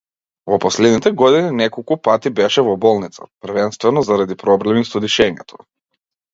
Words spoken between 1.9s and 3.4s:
пати беше во болница,